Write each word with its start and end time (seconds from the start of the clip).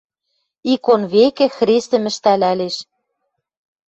Икон 0.73 1.01
векӹ 1.13 1.47
хрестӹм 1.57 2.03
ӹштӓлтӓлеш 2.11 2.75